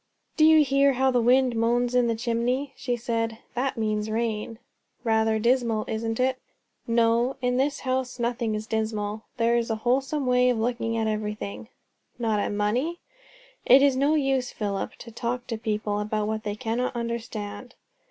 "Do 0.35 0.45
you 0.45 0.63
hear 0.65 0.93
how 0.93 1.11
the 1.11 1.21
wind 1.21 1.55
moans 1.55 1.93
in 1.93 2.07
the 2.07 2.15
chimney?" 2.15 2.73
she 2.75 2.95
said. 2.97 3.37
"That 3.53 3.77
means 3.77 4.09
rain." 4.09 4.57
"Rather 5.03 5.37
dismal, 5.37 5.85
isn't 5.87 6.19
it?" 6.19 6.39
"No. 6.87 7.35
In 7.39 7.57
this 7.57 7.81
house 7.81 8.17
nothing 8.17 8.55
is 8.55 8.65
dismal. 8.65 9.25
There 9.37 9.55
is 9.57 9.69
a 9.69 9.75
wholesome 9.85 10.25
way 10.25 10.49
of 10.49 10.57
looking 10.57 10.97
at 10.97 11.05
everything." 11.05 11.69
"Not 12.17 12.39
at 12.39 12.51
money?" 12.51 12.99
"It 13.63 13.83
is 13.83 13.95
no 13.95 14.15
use, 14.15 14.49
Philip, 14.51 14.93
to 14.93 15.11
talk 15.11 15.45
to 15.45 15.57
people 15.59 15.99
about 15.99 16.25
what 16.25 16.45
they 16.45 16.55
cannot 16.55 16.95
understand." 16.95 17.75